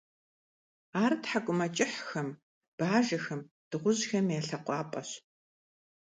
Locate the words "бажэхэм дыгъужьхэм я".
2.77-4.41